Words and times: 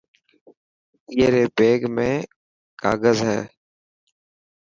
اي 1.15 1.23
ري 1.33 1.45
بيگ 1.55 1.81
۾ 1.97 2.07
ڪاگز 2.81 3.17
هي. 3.29 3.39